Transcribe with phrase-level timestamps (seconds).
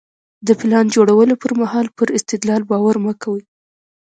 [0.47, 3.41] د پلان جوړولو پر مهال پر استدلال باور مه کوئ.